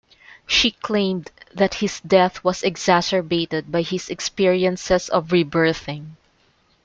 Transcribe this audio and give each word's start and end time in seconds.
She 0.47 0.71
claimed 0.71 1.29
that 1.53 1.75
his 1.75 1.99
death 1.99 2.43
was 2.43 2.63
exacerbated 2.63 3.71
by 3.71 3.83
his 3.83 4.09
experiences 4.09 5.09
of 5.09 5.27
rebirthing. 5.27 6.15